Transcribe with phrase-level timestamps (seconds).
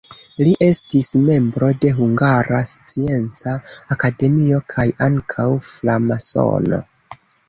[0.45, 3.53] Li estis membro de Hungara Scienca
[3.97, 6.81] Akademio kaj ankaŭ framasono.